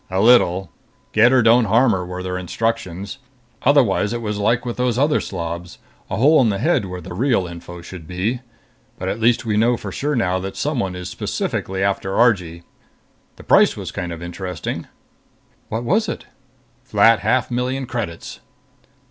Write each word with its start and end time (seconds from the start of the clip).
"A 0.09 0.19
little. 0.19 0.71
'Get 1.11 1.31
her, 1.31 1.43
don't 1.43 1.65
harm 1.65 1.91
her' 1.91 2.03
were 2.03 2.23
their 2.23 2.35
instructions. 2.35 3.19
Otherwise 3.61 4.13
it 4.13 4.21
was 4.23 4.39
like 4.39 4.65
with 4.65 4.77
those 4.77 4.97
other 4.97 5.21
slobs. 5.21 5.77
A 6.09 6.15
hole 6.15 6.41
in 6.41 6.49
the 6.49 6.57
head 6.57 6.85
where 6.85 7.01
the 7.01 7.13
real 7.13 7.45
info 7.45 7.83
should 7.83 8.07
be. 8.07 8.39
But 8.97 9.09
at 9.09 9.19
least 9.19 9.45
we 9.45 9.57
know 9.57 9.77
for 9.77 9.91
sure 9.91 10.15
now 10.15 10.39
that 10.39 10.57
someone 10.57 10.95
is 10.95 11.07
specifically 11.07 11.83
after 11.83 12.17
Argee. 12.17 12.63
The 13.35 13.43
price 13.43 13.77
was 13.77 13.91
kind 13.91 14.11
of 14.11 14.23
interesting." 14.23 14.87
"What 15.69 15.83
was 15.83 16.09
it?" 16.09 16.25
"Flat 16.83 17.19
half 17.19 17.51
million 17.51 17.85
credits." 17.85 18.39